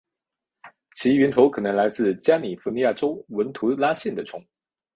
[0.95, 4.43] 其源头可能来自加利福尼亚州文图拉县的葱。